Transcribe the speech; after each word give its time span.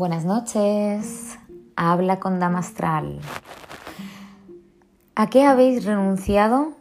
Buenas 0.00 0.24
noches, 0.24 1.38
habla 1.76 2.20
con 2.20 2.38
Dama 2.38 2.60
Astral. 2.60 3.20
¿A 5.14 5.26
qué 5.26 5.44
habéis 5.44 5.84
renunciado? 5.84 6.72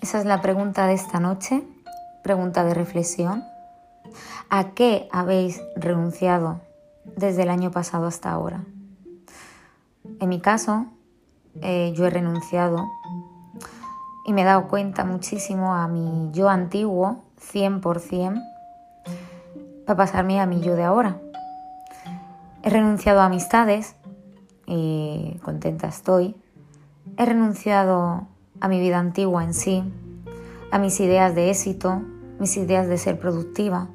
Esa 0.00 0.20
es 0.20 0.24
la 0.24 0.40
pregunta 0.40 0.86
de 0.86 0.94
esta 0.94 1.20
noche, 1.20 1.62
pregunta 2.22 2.64
de 2.64 2.72
reflexión. 2.72 3.44
¿A 4.48 4.70
qué 4.70 5.06
habéis 5.12 5.60
renunciado 5.76 6.62
desde 7.14 7.42
el 7.42 7.50
año 7.50 7.72
pasado 7.72 8.06
hasta 8.06 8.30
ahora? 8.30 8.64
En 10.18 10.30
mi 10.30 10.40
caso, 10.40 10.86
eh, 11.60 11.92
yo 11.94 12.06
he 12.06 12.10
renunciado 12.10 12.88
y 14.24 14.32
me 14.32 14.40
he 14.40 14.44
dado 14.46 14.68
cuenta 14.68 15.04
muchísimo 15.04 15.74
a 15.74 15.88
mi 15.88 16.30
yo 16.32 16.48
antiguo, 16.48 17.22
100%, 17.38 18.42
para 19.84 19.96
pasarme 19.98 20.40
a 20.40 20.46
mi 20.46 20.62
yo 20.62 20.74
de 20.74 20.84
ahora. 20.84 21.20
He 22.66 22.70
renunciado 22.70 23.20
a 23.20 23.26
amistades 23.26 23.94
y 24.66 25.38
contenta 25.44 25.86
estoy. 25.86 26.34
He 27.16 27.24
renunciado 27.24 28.26
a 28.60 28.66
mi 28.66 28.80
vida 28.80 28.98
antigua 28.98 29.44
en 29.44 29.54
sí, 29.54 29.84
a 30.72 30.80
mis 30.80 30.98
ideas 30.98 31.36
de 31.36 31.50
éxito, 31.50 32.02
mis 32.40 32.56
ideas 32.56 32.88
de 32.88 32.98
ser 32.98 33.20
productiva, 33.20 33.86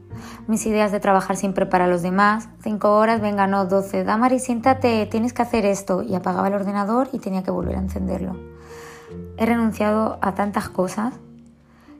mis 0.47 0.65
ideas 0.65 0.93
de 0.93 1.01
trabajar 1.01 1.35
siempre 1.35 1.65
para 1.65 1.85
los 1.87 2.01
demás. 2.01 2.47
Cinco 2.63 2.95
horas, 2.95 3.19
venga, 3.19 3.45
no, 3.45 3.65
doce. 3.65 4.05
Damari, 4.05 4.39
siéntate, 4.39 5.05
tienes 5.07 5.33
que 5.33 5.41
hacer 5.41 5.65
esto. 5.65 6.01
Y 6.01 6.15
apagaba 6.15 6.47
el 6.47 6.53
ordenador 6.53 7.09
y 7.11 7.19
tenía 7.19 7.43
que 7.43 7.51
volver 7.51 7.75
a 7.75 7.79
encenderlo. 7.79 8.37
He 9.35 9.45
renunciado 9.45 10.17
a 10.21 10.33
tantas 10.33 10.69
cosas 10.69 11.15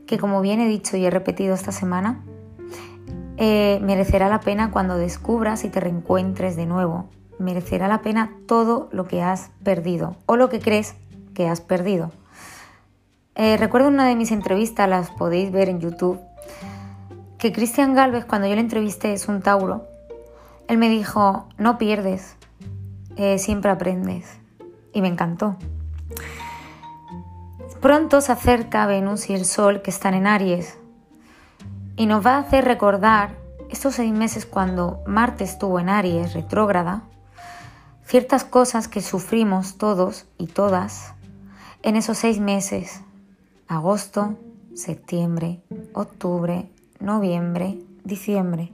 que, 0.07 0.17
como 0.17 0.39
bien 0.39 0.61
he 0.61 0.69
dicho 0.69 0.95
y 0.95 1.05
he 1.05 1.09
repetido 1.09 1.53
esta 1.53 1.73
semana, 1.73 2.23
eh, 3.43 3.79
merecerá 3.81 4.29
la 4.29 4.39
pena 4.39 4.69
cuando 4.69 4.97
descubras 4.97 5.63
y 5.63 5.69
te 5.69 5.79
reencuentres 5.79 6.55
de 6.55 6.67
nuevo. 6.67 7.09
Merecerá 7.39 7.87
la 7.87 8.03
pena 8.03 8.35
todo 8.45 8.87
lo 8.91 9.07
que 9.07 9.23
has 9.23 9.49
perdido 9.63 10.15
o 10.27 10.35
lo 10.35 10.47
que 10.49 10.59
crees 10.59 10.93
que 11.33 11.47
has 11.47 11.59
perdido. 11.59 12.11
Eh, 13.33 13.57
recuerdo 13.57 13.87
una 13.87 14.05
de 14.05 14.15
mis 14.15 14.31
entrevistas, 14.31 14.87
las 14.87 15.09
podéis 15.09 15.51
ver 15.51 15.69
en 15.69 15.79
YouTube, 15.79 16.19
que 17.39 17.51
Cristian 17.51 17.95
Galvez, 17.95 18.25
cuando 18.25 18.47
yo 18.47 18.53
le 18.53 18.61
entrevisté, 18.61 19.11
es 19.11 19.27
un 19.27 19.41
Tauro. 19.41 19.87
Él 20.67 20.77
me 20.77 20.89
dijo, 20.89 21.47
no 21.57 21.79
pierdes, 21.79 22.35
eh, 23.15 23.39
siempre 23.39 23.71
aprendes. 23.71 24.37
Y 24.93 25.01
me 25.01 25.07
encantó. 25.07 25.55
Pronto 27.81 28.21
se 28.21 28.33
acerca 28.33 28.85
Venus 28.85 29.31
y 29.31 29.33
el 29.33 29.45
Sol 29.45 29.81
que 29.81 29.89
están 29.89 30.13
en 30.13 30.27
Aries 30.27 30.77
y 31.95 32.05
nos 32.05 32.25
va 32.25 32.35
a 32.35 32.39
hacer 32.39 32.65
recordar 32.65 33.35
estos 33.69 33.95
seis 33.95 34.11
meses 34.11 34.45
cuando 34.45 34.99
Marte 35.05 35.43
estuvo 35.43 35.79
en 35.79 35.89
Aries 35.89 36.33
retrógrada, 36.33 37.03
ciertas 38.05 38.43
cosas 38.43 38.87
que 38.87 39.01
sufrimos 39.01 39.77
todos 39.77 40.25
y 40.37 40.47
todas 40.47 41.13
en 41.83 41.95
esos 41.95 42.17
seis 42.17 42.39
meses, 42.39 43.01
agosto, 43.67 44.37
septiembre, 44.75 45.61
octubre, 45.93 46.69
noviembre, 46.99 47.79
diciembre. 48.03 48.71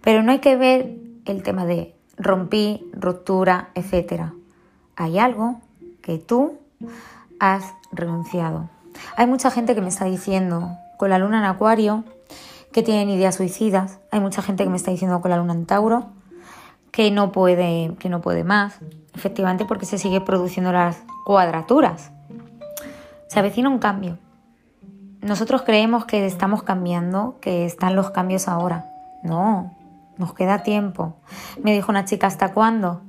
Pero 0.00 0.22
no 0.22 0.32
hay 0.32 0.38
que 0.38 0.56
ver 0.56 0.96
el 1.26 1.42
tema 1.42 1.66
de 1.66 1.94
rompí, 2.16 2.88
ruptura, 2.92 3.70
etc. 3.74 4.32
Hay 4.96 5.18
algo 5.18 5.60
que 6.02 6.18
tú 6.18 6.58
has 7.38 7.74
renunciado. 7.92 8.68
Hay 9.16 9.26
mucha 9.26 9.50
gente 9.50 9.74
que 9.74 9.80
me 9.80 9.88
está 9.88 10.04
diciendo, 10.04 10.76
con 10.98 11.10
la 11.10 11.18
luna 11.18 11.38
en 11.38 11.44
acuario, 11.44 12.04
que 12.72 12.82
tienen 12.82 13.10
ideas 13.10 13.34
suicidas. 13.34 14.00
Hay 14.10 14.20
mucha 14.20 14.42
gente 14.42 14.64
que 14.64 14.70
me 14.70 14.76
está 14.76 14.90
diciendo 14.90 15.20
con 15.20 15.30
la 15.30 15.36
luna 15.36 15.52
en 15.54 15.66
Tauro 15.66 16.10
que 16.90 17.10
no 17.10 17.32
puede, 17.32 17.94
que 17.98 18.08
no 18.08 18.20
puede 18.20 18.44
más, 18.44 18.78
efectivamente 19.14 19.64
porque 19.64 19.86
se 19.86 19.98
sigue 19.98 20.20
produciendo 20.20 20.72
las 20.72 21.02
cuadraturas. 21.24 22.10
Se 23.28 23.38
avecina 23.38 23.68
un 23.68 23.78
cambio. 23.78 24.18
Nosotros 25.20 25.62
creemos 25.62 26.04
que 26.04 26.26
estamos 26.26 26.62
cambiando, 26.62 27.36
que 27.40 27.64
están 27.66 27.94
los 27.94 28.10
cambios 28.10 28.48
ahora. 28.48 28.86
No, 29.22 29.76
nos 30.16 30.34
queda 30.34 30.62
tiempo. 30.62 31.16
Me 31.62 31.72
dijo 31.72 31.92
una 31.92 32.04
chica, 32.04 32.26
¿hasta 32.26 32.52
cuándo? 32.52 33.02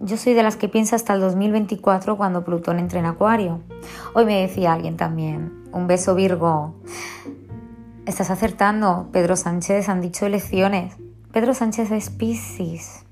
Yo 0.00 0.16
soy 0.16 0.34
de 0.34 0.42
las 0.42 0.56
que 0.56 0.68
piensa 0.68 0.96
hasta 0.96 1.14
el 1.14 1.20
2024 1.20 2.16
cuando 2.16 2.44
Plutón 2.44 2.78
entre 2.78 2.98
en 2.98 3.06
Acuario. 3.06 3.60
Hoy 4.14 4.26
me 4.26 4.42
decía 4.42 4.72
alguien 4.72 4.96
también, 4.96 5.64
un 5.72 5.86
beso 5.86 6.14
Virgo. 6.14 6.74
Estás 8.08 8.30
acertando, 8.30 9.10
Pedro 9.12 9.36
Sánchez 9.36 9.90
han 9.90 10.00
dicho 10.00 10.24
elecciones. 10.24 10.96
Pedro 11.30 11.52
Sánchez 11.52 11.90
es 11.90 12.08
Piscis. 12.08 13.04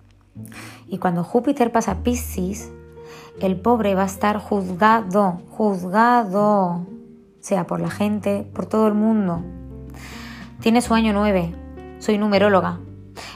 Y 0.88 0.96
cuando 0.96 1.22
Júpiter 1.22 1.70
pasa 1.70 1.92
a 1.92 1.96
el 3.42 3.60
pobre 3.60 3.94
va 3.94 4.04
a 4.04 4.06
estar 4.06 4.38
juzgado, 4.38 5.42
juzgado, 5.50 6.86
sea 7.40 7.66
por 7.66 7.80
la 7.80 7.90
gente, 7.90 8.50
por 8.54 8.64
todo 8.64 8.88
el 8.88 8.94
mundo. 8.94 9.42
Tiene 10.60 10.80
su 10.80 10.94
año 10.94 11.12
9, 11.12 11.54
soy 11.98 12.16
numeróloga. 12.16 12.80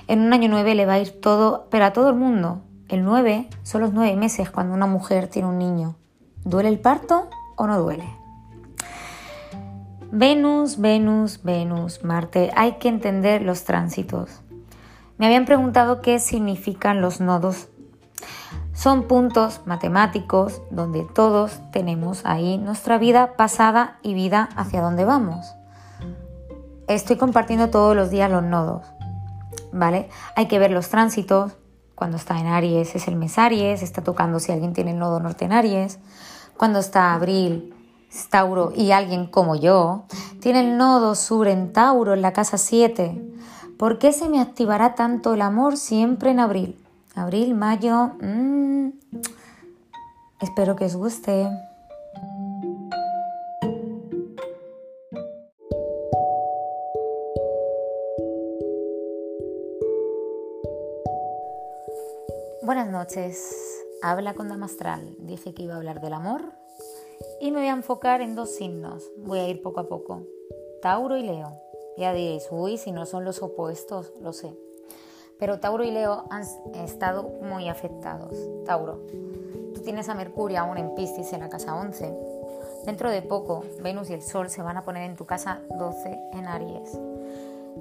En 0.09 0.23
un 0.23 0.33
año 0.33 0.49
9 0.49 0.75
le 0.75 0.87
va 0.87 0.95
a 0.95 1.01
ir 1.01 1.21
todo, 1.21 1.69
pero 1.71 1.85
a 1.85 1.93
todo 1.93 2.09
el 2.09 2.17
mundo. 2.17 2.63
El 2.89 3.05
9 3.05 3.51
son 3.65 3.83
los 3.83 3.93
9 3.93 4.17
meses 4.17 4.49
cuando 4.49 4.73
una 4.73 4.87
mujer 4.87 5.29
tiene 5.29 5.49
un 5.49 5.59
niño. 5.59 5.97
¿Duele 6.43 6.71
el 6.71 6.79
parto 6.79 7.29
o 7.57 7.67
no 7.67 7.79
duele? 7.79 8.20
Venus, 10.13 10.81
Venus, 10.81 11.41
Venus, 11.45 12.03
Marte. 12.03 12.51
Hay 12.57 12.79
que 12.79 12.89
entender 12.89 13.43
los 13.43 13.63
tránsitos. 13.63 14.41
Me 15.19 15.27
habían 15.27 15.45
preguntado 15.45 16.01
qué 16.01 16.19
significan 16.19 17.01
los 17.01 17.21
nodos. 17.21 17.69
Son 18.73 19.05
puntos 19.05 19.61
matemáticos 19.67 20.63
donde 20.73 21.05
todos 21.05 21.61
tenemos 21.71 22.23
ahí 22.25 22.59
nuestra 22.59 22.99
vida 22.99 23.37
pasada 23.37 23.99
y 24.03 24.15
vida 24.15 24.49
hacia 24.57 24.83
dónde 24.83 25.05
vamos. 25.05 25.55
Estoy 26.89 27.17
compartiendo 27.17 27.71
todos 27.71 27.95
los 27.95 28.11
días 28.11 28.33
los 28.33 28.43
nodos. 28.43 28.85
¿Vale? 29.73 30.09
Hay 30.35 30.49
que 30.49 30.59
ver 30.59 30.73
los 30.73 30.89
tránsitos. 30.89 31.53
Cuando 31.95 32.17
está 32.17 32.41
en 32.41 32.49
Aries 32.49 32.97
es 32.97 33.07
el 33.07 33.15
mes 33.15 33.39
Aries, 33.39 33.83
está 33.83 34.03
tocando 34.03 34.41
si 34.41 34.51
alguien 34.51 34.73
tiene 34.73 34.91
el 34.91 34.99
nodo 34.99 35.21
norte 35.21 35.45
en 35.45 35.53
Aries. 35.53 36.01
Cuando 36.57 36.81
está 36.81 37.15
Abril 37.15 37.75
Tauro 38.31 38.73
y 38.75 38.93
alguien 38.93 39.27
como 39.27 39.57
yo 39.57 40.05
tiene 40.41 40.61
el 40.61 40.79
nodo 40.79 41.15
sur 41.15 41.49
en 41.49 41.73
Tauro 41.73 42.15
en 42.15 42.23
la 42.23 42.33
casa 42.33 42.59
7, 42.59 43.21
¿por 43.79 43.99
qué 43.99 44.13
se 44.13 44.29
me 44.29 44.41
activará 44.41 44.95
tanto 44.95 45.35
el 45.35 45.43
amor 45.43 45.77
siempre 45.77 46.31
en 46.31 46.41
abril? 46.41 46.85
Abril, 47.15 47.55
mayo, 47.55 48.13
mmm, 48.21 48.91
espero 50.41 50.77
que 50.77 50.87
os 50.87 50.97
guste. 50.97 51.49
Buenas 62.63 62.89
noches, 62.89 63.53
habla 64.03 64.35
con 64.35 64.49
Damastral. 64.49 65.17
Dije 65.19 65.53
que 65.55 65.65
iba 65.65 65.75
a 65.75 65.79
hablar 65.79 66.01
del 66.01 66.13
amor 66.13 66.60
y 67.41 67.51
me 67.51 67.61
voy 67.61 67.69
a 67.69 67.73
enfocar 67.73 68.21
en 68.21 68.35
dos 68.35 68.55
signos. 68.55 69.11
Voy 69.17 69.39
a 69.39 69.49
ir 69.49 69.63
poco 69.63 69.81
a 69.81 69.89
poco. 69.89 70.23
Tauro 70.83 71.17
y 71.17 71.23
Leo. 71.23 71.61
Ya 71.97 72.13
diréis, 72.13 72.49
uy, 72.51 72.79
si 72.79 72.93
no 72.93 73.07
son 73.07 73.25
los 73.25 73.43
opuestos, 73.43 74.13
lo 74.21 74.33
sé. 74.33 74.55
Pero 75.39 75.59
Tauro 75.59 75.85
y 75.85 75.91
Leo 75.91 76.25
han 76.31 76.43
estado 76.75 77.25
muy 77.43 77.69
afectados. 77.69 78.37
Tauro, 78.65 79.01
tú 79.75 79.81
tienes 79.83 80.09
a 80.09 80.15
Mercurio 80.15 80.61
aún 80.61 80.79
en 80.79 80.95
Piscis 80.95 81.33
en 81.33 81.41
la 81.41 81.49
casa 81.49 81.75
11. 81.75 82.15
Dentro 82.85 83.11
de 83.11 83.23
poco, 83.23 83.65
Venus 83.83 84.11
y 84.11 84.15
el 84.15 84.23
Sol 84.23 84.49
se 84.49 84.63
van 84.63 84.77
a 84.77 84.85
poner 84.85 85.09
en 85.09 85.17
tu 85.17 85.27
casa 85.27 85.61
12 85.79 86.19
en 86.33 86.47
Aries. 86.47 86.99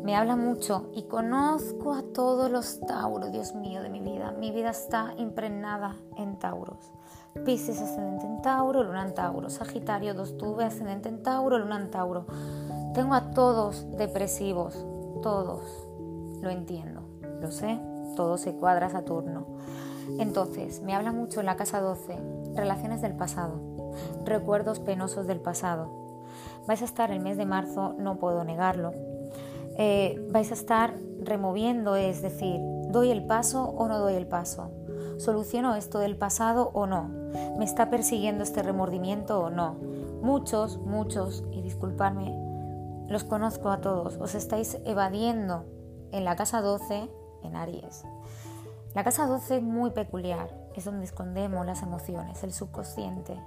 Me 0.03 0.15
habla 0.15 0.35
mucho 0.35 0.89
y 0.93 1.03
conozco 1.03 1.93
a 1.93 2.03
todos 2.13 2.49
los 2.49 2.79
Tauros, 2.81 3.31
Dios 3.31 3.53
mío 3.55 3.81
de 3.81 3.89
mi 3.89 3.99
vida. 3.99 4.31
Mi 4.31 4.51
vida 4.51 4.69
está 4.69 5.13
impregnada 5.17 5.95
en 6.17 6.39
Tauros. 6.39 6.91
Pisces 7.45 7.81
ascendente 7.81 8.25
en 8.25 8.41
Tauro, 8.41 8.83
Luna 8.83 9.05
en 9.05 9.13
Tauro, 9.13 9.49
Sagitario, 9.49 10.13
dos 10.13 10.37
tuve 10.37 10.65
ascendente 10.65 11.09
en 11.09 11.21
Tauro, 11.21 11.59
Luna 11.59 11.77
en 11.77 11.91
Tauro. 11.91 12.25
Tengo 12.93 13.13
a 13.13 13.31
todos 13.31 13.85
depresivos, 13.97 14.85
todos. 15.21 15.61
Lo 16.41 16.49
entiendo, 16.49 17.01
lo 17.39 17.51
sé, 17.51 17.79
todo 18.15 18.37
se 18.37 18.55
cuadra 18.55 18.89
Saturno. 18.89 19.45
Entonces, 20.17 20.81
me 20.81 20.95
habla 20.95 21.11
mucho 21.11 21.39
en 21.39 21.45
la 21.45 21.55
casa 21.55 21.81
12, 21.81 22.17
relaciones 22.55 23.01
del 23.01 23.15
pasado, 23.15 23.61
recuerdos 24.25 24.79
penosos 24.79 25.27
del 25.27 25.39
pasado. 25.39 25.89
Vais 26.67 26.81
a 26.81 26.85
estar 26.85 27.11
el 27.11 27.19
mes 27.19 27.37
de 27.37 27.45
marzo, 27.45 27.95
no 27.97 28.17
puedo 28.17 28.43
negarlo. 28.43 28.93
Eh, 29.81 30.21
vais 30.29 30.51
a 30.51 30.55
estar 30.55 30.93
removiendo, 31.21 31.95
es 31.95 32.21
decir, 32.21 32.59
¿doy 32.89 33.11
el 33.11 33.25
paso 33.25 33.63
o 33.63 33.87
no 33.87 33.97
doy 33.97 34.15
el 34.15 34.27
paso? 34.27 34.71
¿Soluciono 35.19 35.73
esto 35.75 35.99
del 35.99 36.17
pasado 36.17 36.69
o 36.73 36.85
no? 36.85 37.07
¿Me 37.57 37.63
está 37.63 37.89
persiguiendo 37.89 38.43
este 38.43 38.61
remordimiento 38.61 39.39
o 39.39 39.49
no? 39.49 39.75
Muchos, 40.21 40.79
muchos, 40.79 41.45
y 41.53 41.61
disculpadme, 41.61 42.35
los 43.07 43.23
conozco 43.23 43.69
a 43.69 43.79
todos, 43.79 44.17
os 44.17 44.35
estáis 44.35 44.77
evadiendo 44.83 45.63
en 46.11 46.25
la 46.25 46.35
casa 46.35 46.61
12 46.61 47.09
en 47.43 47.55
Aries. 47.55 48.03
La 48.93 49.05
casa 49.05 49.27
12 49.27 49.55
es 49.55 49.63
muy 49.63 49.91
peculiar, 49.91 50.53
es 50.75 50.83
donde 50.83 51.05
escondemos 51.05 51.65
las 51.65 51.83
emociones, 51.83 52.43
el 52.43 52.51
subconsciente. 52.51 53.41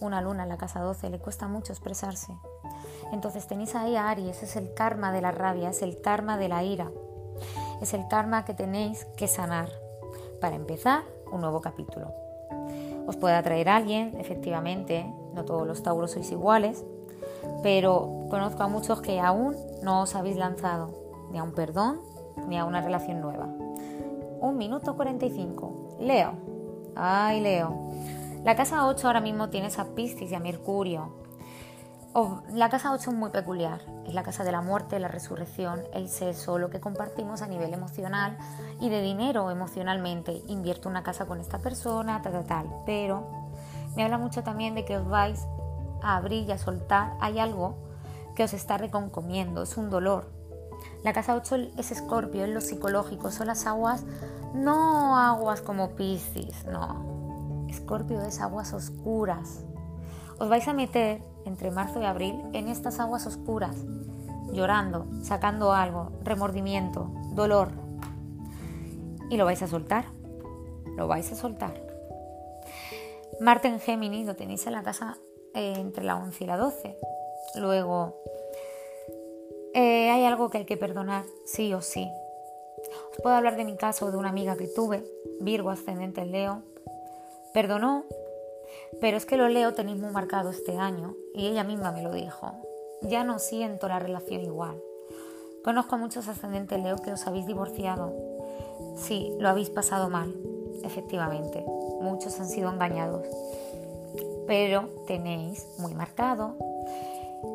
Una 0.00 0.22
luna 0.22 0.44
en 0.44 0.48
la 0.48 0.56
casa 0.56 0.80
12 0.80 1.10
le 1.10 1.18
cuesta 1.18 1.48
mucho 1.48 1.74
expresarse. 1.74 2.32
Entonces 3.12 3.46
tenéis 3.46 3.74
ahí 3.74 3.96
a 3.96 4.08
Aries, 4.10 4.42
es 4.42 4.56
el 4.56 4.74
karma 4.74 5.12
de 5.12 5.20
la 5.20 5.30
rabia, 5.30 5.70
es 5.70 5.82
el 5.82 6.00
karma 6.00 6.36
de 6.38 6.48
la 6.48 6.64
ira, 6.64 6.90
es 7.80 7.94
el 7.94 8.08
karma 8.08 8.44
que 8.44 8.54
tenéis 8.54 9.04
que 9.16 9.28
sanar 9.28 9.68
para 10.40 10.56
empezar 10.56 11.02
un 11.30 11.40
nuevo 11.40 11.60
capítulo. 11.60 12.12
Os 13.06 13.16
puede 13.16 13.36
atraer 13.36 13.68
alguien, 13.68 14.16
efectivamente, 14.18 15.06
no 15.34 15.44
todos 15.44 15.66
los 15.66 15.82
tauros 15.82 16.12
sois 16.12 16.30
iguales, 16.32 16.84
pero 17.62 18.26
conozco 18.30 18.62
a 18.62 18.68
muchos 18.68 19.00
que 19.00 19.20
aún 19.20 19.56
no 19.82 20.02
os 20.02 20.14
habéis 20.14 20.36
lanzado 20.36 20.90
ni 21.30 21.38
a 21.38 21.42
un 21.42 21.52
perdón 21.52 22.00
ni 22.48 22.58
a 22.58 22.64
una 22.64 22.80
relación 22.80 23.20
nueva. 23.20 23.46
Un 24.40 24.56
minuto 24.56 24.96
45. 24.96 25.96
Leo. 26.00 26.32
Ay, 26.94 27.40
Leo. 27.40 27.74
La 28.44 28.54
casa 28.54 28.86
8 28.86 29.06
ahora 29.06 29.20
mismo 29.20 29.48
tienes 29.48 29.78
a 29.78 29.86
Piscis 29.94 30.30
y 30.30 30.34
a 30.34 30.40
Mercurio. 30.40 31.25
La 32.52 32.70
casa 32.70 32.92
8 32.92 33.10
es 33.10 33.16
muy 33.16 33.30
peculiar. 33.30 33.80
Es 34.06 34.14
la 34.14 34.22
casa 34.22 34.42
de 34.44 34.52
la 34.52 34.62
muerte, 34.62 34.98
la 34.98 35.08
resurrección, 35.08 35.82
el 35.92 36.08
sexo, 36.08 36.58
lo 36.58 36.70
que 36.70 36.80
compartimos 36.80 37.42
a 37.42 37.46
nivel 37.46 37.74
emocional 37.74 38.38
y 38.80 38.88
de 38.88 39.02
dinero 39.02 39.50
emocionalmente. 39.50 40.42
Invierto 40.46 40.88
una 40.88 41.02
casa 41.02 41.26
con 41.26 41.40
esta 41.40 41.58
persona, 41.58 42.22
tal, 42.22 42.32
tal, 42.32 42.46
tal. 42.46 42.82
Pero 42.86 43.26
me 43.96 44.04
habla 44.04 44.18
mucho 44.18 44.42
también 44.42 44.74
de 44.74 44.84
que 44.84 44.96
os 44.96 45.06
vais 45.08 45.46
a 46.02 46.16
abrir 46.16 46.48
y 46.48 46.52
a 46.52 46.58
soltar. 46.58 47.12
Hay 47.20 47.38
algo 47.38 47.76
que 48.34 48.44
os 48.44 48.54
está 48.54 48.78
reconcomiendo, 48.78 49.62
es 49.62 49.76
un 49.76 49.88
dolor, 49.88 50.36
la 51.02 51.12
casa 51.12 51.34
8 51.34 51.56
es 51.78 51.92
escorpio, 51.92 52.44
es 52.44 52.50
lo 52.50 52.60
psicológico, 52.60 53.30
son 53.30 53.46
las 53.46 53.66
aguas, 53.66 54.04
no 54.54 55.16
aguas 55.16 55.60
como 55.60 55.90
Piscis, 55.90 56.64
no. 56.66 57.66
Escorpio 57.68 58.22
es 58.22 58.40
aguas 58.40 58.72
oscuras. 58.72 59.64
Os 60.38 60.48
vais 60.48 60.66
a 60.68 60.72
meter 60.72 61.22
entre 61.46 61.70
marzo 61.70 62.00
y 62.00 62.04
abril 62.04 62.42
en 62.52 62.68
estas 62.68 63.00
aguas 63.00 63.26
oscuras, 63.26 63.76
llorando, 64.52 65.06
sacando 65.22 65.72
algo, 65.72 66.12
remordimiento, 66.22 67.10
dolor. 67.32 67.70
Y 69.30 69.36
lo 69.36 69.44
vais 69.44 69.62
a 69.62 69.66
soltar, 69.66 70.06
lo 70.96 71.08
vais 71.08 71.30
a 71.32 71.36
soltar. 71.36 71.86
Marte 73.40 73.68
en 73.68 73.80
Géminis 73.80 74.26
lo 74.26 74.36
tenéis 74.36 74.66
en 74.66 74.72
la 74.72 74.82
casa 74.82 75.18
eh, 75.54 75.74
entre 75.76 76.04
la 76.04 76.16
11 76.16 76.44
y 76.44 76.46
la 76.46 76.56
12. 76.56 76.96
Luego 77.56 78.16
eh, 79.74 80.10
hay 80.10 80.24
algo 80.24 80.48
que 80.48 80.58
hay 80.58 80.64
que 80.64 80.76
perdonar, 80.76 81.24
sí 81.44 81.74
o 81.74 81.82
sí. 81.82 82.10
Os 83.10 83.22
puedo 83.22 83.36
hablar 83.36 83.56
de 83.56 83.64
mi 83.64 83.76
caso, 83.76 84.10
de 84.10 84.16
una 84.16 84.30
amiga 84.30 84.56
que 84.56 84.68
tuve, 84.68 85.04
Virgo 85.40 85.70
ascendente 85.70 86.22
en 86.22 86.32
Leo. 86.32 86.62
Perdonó, 87.52 88.04
pero 89.00 89.16
es 89.16 89.26
que 89.26 89.36
lo 89.36 89.48
leo 89.48 89.74
tenéis 89.74 89.98
muy 89.98 90.10
marcado 90.10 90.50
este 90.50 90.76
año 90.76 91.14
y 91.34 91.46
ella 91.46 91.64
misma 91.64 91.92
me 91.92 92.02
lo 92.02 92.12
dijo. 92.12 92.52
Ya 93.02 93.24
no 93.24 93.38
siento 93.38 93.88
la 93.88 93.98
relación 93.98 94.42
igual. 94.42 94.80
Conozco 95.66 95.96
a 95.96 95.98
muchos 95.98 96.28
ascendentes 96.28 96.80
Leo 96.80 96.96
que 96.98 97.12
os 97.12 97.26
habéis 97.26 97.44
divorciado. 97.44 98.14
Sí, 98.96 99.32
lo 99.40 99.48
habéis 99.48 99.68
pasado 99.68 100.08
mal, 100.08 100.32
efectivamente. 100.84 101.64
Muchos 102.00 102.38
han 102.38 102.48
sido 102.48 102.70
engañados. 102.70 103.26
Pero 104.46 104.88
tenéis 105.08 105.66
muy 105.78 105.92
marcado 105.94 106.56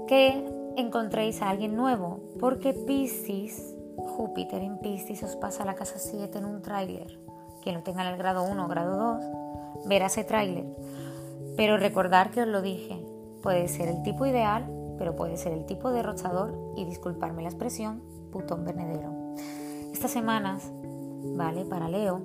que 0.07 0.45
encontréis 0.75 1.41
a 1.41 1.49
alguien 1.49 1.77
nuevo, 1.77 2.19
porque 2.39 2.73
Piscis, 2.73 3.73
Júpiter 3.95 4.61
en 4.61 4.79
Piscis 4.79 5.23
os 5.23 5.37
pasa 5.37 5.63
a 5.63 5.65
la 5.65 5.75
casa 5.75 5.97
7 5.97 6.37
en 6.37 6.45
un 6.45 6.61
tráiler. 6.61 7.17
Quien 7.63 7.75
lo 7.75 7.81
tenga 7.81 8.01
en 8.01 8.13
el 8.13 8.17
grado 8.17 8.43
1 8.43 8.65
o 8.65 8.67
grado 8.67 8.97
2 8.97 9.85
verá 9.85 10.07
ese 10.07 10.25
tráiler. 10.25 10.65
Pero 11.61 11.77
recordar 11.77 12.31
que 12.31 12.41
os 12.41 12.47
lo 12.47 12.63
dije, 12.63 13.05
puede 13.43 13.67
ser 13.67 13.87
el 13.87 14.01
tipo 14.01 14.25
ideal, 14.25 14.65
pero 14.97 15.15
puede 15.15 15.37
ser 15.37 15.53
el 15.53 15.67
tipo 15.67 15.91
derrochador 15.91 16.57
y 16.75 16.85
disculparme 16.85 17.43
la 17.43 17.49
expresión, 17.49 18.01
putón 18.31 18.65
venedero. 18.65 19.35
Estas 19.93 20.09
semanas, 20.09 20.71
¿vale? 21.37 21.63
Para 21.65 21.87
Leo, 21.87 22.19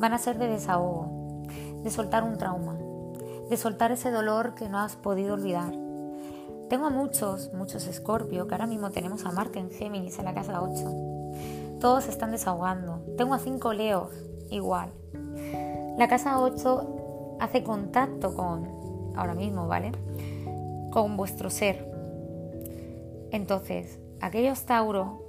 van 0.00 0.14
a 0.14 0.18
ser 0.18 0.38
de 0.38 0.46
desahogo, 0.46 1.42
de 1.82 1.90
soltar 1.90 2.24
un 2.24 2.38
trauma, 2.38 2.78
de 3.50 3.56
soltar 3.58 3.92
ese 3.92 4.10
dolor 4.10 4.54
que 4.54 4.70
no 4.70 4.78
has 4.78 4.96
podido 4.96 5.34
olvidar, 5.34 5.74
tengo 6.70 6.86
a 6.86 6.90
muchos, 6.90 7.52
muchos 7.52 7.86
Escorpio, 7.86 8.48
que 8.48 8.54
ahora 8.54 8.66
mismo 8.66 8.88
tenemos 8.88 9.26
a 9.26 9.30
Marte 9.30 9.58
en 9.58 9.70
Géminis 9.70 10.18
en 10.18 10.24
la 10.24 10.32
casa 10.32 10.62
8. 10.62 11.80
Todos 11.80 12.08
están 12.08 12.30
desahogando. 12.30 13.04
Tengo 13.18 13.34
a 13.34 13.38
5 13.38 13.74
Leos, 13.74 14.14
igual. 14.50 14.90
La 15.98 16.08
casa 16.08 16.40
8 16.40 17.03
hace 17.44 17.62
contacto 17.62 18.34
con, 18.34 19.12
ahora 19.16 19.34
mismo, 19.34 19.66
¿vale? 19.66 19.92
Con 20.90 21.16
vuestro 21.16 21.50
ser. 21.50 21.90
Entonces, 23.30 24.00
aquellos 24.20 24.64
Tauro 24.64 25.22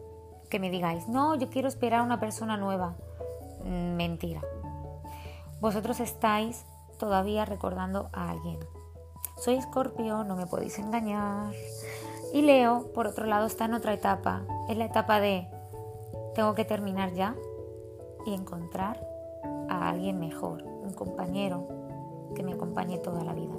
que 0.50 0.60
me 0.60 0.70
digáis, 0.70 1.08
no, 1.08 1.36
yo 1.36 1.50
quiero 1.50 1.68
esperar 1.68 2.02
a 2.02 2.04
una 2.04 2.20
persona 2.20 2.58
nueva. 2.58 2.96
Mentira. 3.64 4.42
Vosotros 5.60 6.00
estáis 6.00 6.66
todavía 6.98 7.46
recordando 7.46 8.10
a 8.14 8.30
alguien. 8.30 8.60
Soy 9.38 9.56
escorpio, 9.56 10.24
no 10.24 10.36
me 10.36 10.46
podéis 10.46 10.80
engañar. 10.80 11.54
Y 12.34 12.42
Leo, 12.42 12.92
por 12.94 13.08
otro 13.08 13.26
lado, 13.26 13.48
está 13.48 13.66
en 13.66 13.74
otra 13.74 13.94
etapa. 13.94 14.44
Es 14.70 14.78
la 14.78 14.86
etapa 14.86 15.20
de 15.20 15.48
tengo 16.36 16.54
que 16.54 16.66
terminar 16.66 17.14
ya 17.14 17.36
y 18.26 18.34
encontrar 18.34 19.00
a 19.70 19.90
alguien 19.90 20.20
mejor, 20.20 20.64
un 20.64 20.94
compañero 20.94 21.75
que 22.36 22.44
me 22.44 22.54
acompañe 22.54 23.00
toda 23.00 23.24
la 23.24 23.34
vida. 23.34 23.56